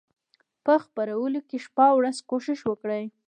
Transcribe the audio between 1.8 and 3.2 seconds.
او ورځ کوښښ وکړي.